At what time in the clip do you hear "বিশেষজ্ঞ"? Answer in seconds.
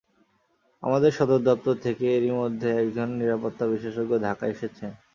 3.67-4.11